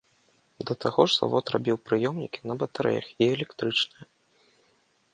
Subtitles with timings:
[0.69, 4.05] Да таго ж завод рабіў прыёмнікі на батарэях і электрычныя.